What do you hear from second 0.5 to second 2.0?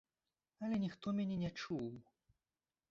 Але ніхто мяне не чуў.